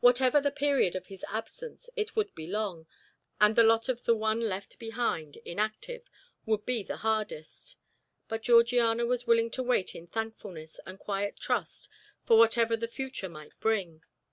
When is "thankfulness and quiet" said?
10.08-11.38